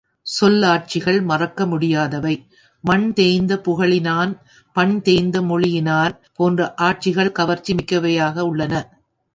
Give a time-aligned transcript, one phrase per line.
[0.27, 2.33] சொல்லாட்சிகள் மறக்க முடியாதவை,
[2.83, 4.31] மண் தேய்த்த புகழினான்
[4.75, 8.73] பண் தேய்த்த மொழியினார் போன்ற ஆட்சிகள் கவர்ச்சி மிக்கவையாக உள்ளன.